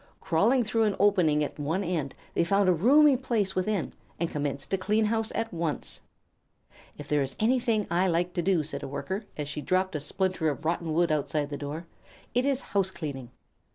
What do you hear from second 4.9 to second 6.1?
house at once.